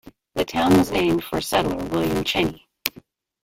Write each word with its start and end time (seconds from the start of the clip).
The 0.33 0.45
town 0.45 0.79
was 0.79 0.89
named 0.89 1.23
for 1.23 1.41
settler 1.41 1.75
William 1.89 2.23
Cheney. 2.23 2.67